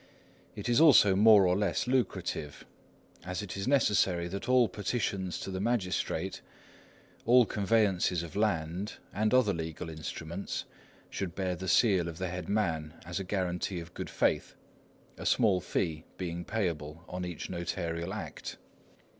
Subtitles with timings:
[0.55, 2.65] It is also more or less lucrative,
[3.23, 6.41] as it is necessary that all petitions to the magistrate,
[7.27, 10.65] all conveyances of land, and other legal instruments,
[11.11, 14.55] should bear the seal of the head man, as a guarantee of good faith,
[15.19, 18.57] a small fee being payable on each notarial act.